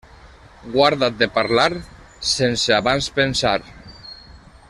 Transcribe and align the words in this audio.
Guarda't 0.75 1.19
de 1.19 1.27
parlar, 1.35 1.67
sense 2.31 2.75
abans 2.79 3.13
pensar. 3.21 3.55